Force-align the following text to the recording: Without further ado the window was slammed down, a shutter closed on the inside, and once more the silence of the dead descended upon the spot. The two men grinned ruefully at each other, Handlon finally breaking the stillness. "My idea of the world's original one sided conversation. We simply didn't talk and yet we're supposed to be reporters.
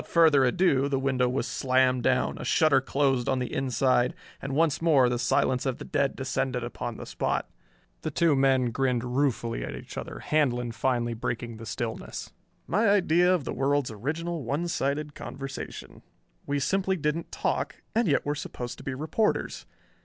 Without 0.01 0.13
further 0.13 0.43
ado 0.45 0.89
the 0.89 0.97
window 0.97 1.29
was 1.29 1.45
slammed 1.45 2.01
down, 2.01 2.39
a 2.39 2.43
shutter 2.43 2.81
closed 2.81 3.29
on 3.29 3.37
the 3.37 3.53
inside, 3.53 4.15
and 4.41 4.55
once 4.55 4.81
more 4.81 5.07
the 5.07 5.19
silence 5.19 5.63
of 5.63 5.77
the 5.77 5.85
dead 5.85 6.15
descended 6.15 6.63
upon 6.63 6.97
the 6.97 7.05
spot. 7.05 7.47
The 8.01 8.09
two 8.09 8.35
men 8.35 8.71
grinned 8.71 9.03
ruefully 9.03 9.63
at 9.63 9.75
each 9.75 9.99
other, 9.99 10.17
Handlon 10.17 10.71
finally 10.71 11.13
breaking 11.13 11.57
the 11.57 11.67
stillness. 11.67 12.31
"My 12.65 12.89
idea 12.89 13.31
of 13.31 13.43
the 13.43 13.53
world's 13.53 13.91
original 13.91 14.41
one 14.43 14.67
sided 14.67 15.13
conversation. 15.13 16.01
We 16.47 16.57
simply 16.59 16.95
didn't 16.97 17.31
talk 17.31 17.75
and 17.93 18.07
yet 18.07 18.25
we're 18.25 18.33
supposed 18.33 18.79
to 18.79 18.83
be 18.83 18.95
reporters. 18.95 19.67